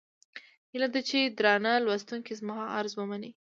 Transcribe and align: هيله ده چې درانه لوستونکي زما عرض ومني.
هيله 0.71 0.87
ده 0.93 1.01
چې 1.09 1.19
درانه 1.37 1.71
لوستونکي 1.85 2.33
زما 2.39 2.55
عرض 2.75 2.93
ومني. 2.95 3.29